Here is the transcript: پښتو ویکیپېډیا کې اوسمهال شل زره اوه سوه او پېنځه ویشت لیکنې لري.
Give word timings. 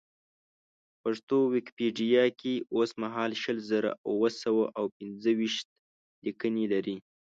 پښتو 1.01 1.37
ویکیپېډیا 1.53 2.25
کې 2.39 2.53
اوسمهال 2.77 3.31
شل 3.41 3.57
زره 3.71 3.91
اوه 4.09 4.29
سوه 4.41 4.65
او 4.77 4.85
پېنځه 4.97 5.31
ویشت 5.39 5.67
لیکنې 6.25 6.65
لري. 6.73 6.95